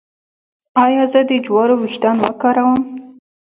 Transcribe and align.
ایا 0.83 1.03
زه 1.11 1.21
د 1.29 1.31
جوارو 1.45 1.75
ويښتان 1.77 2.17
وکاروم؟ 2.21 2.81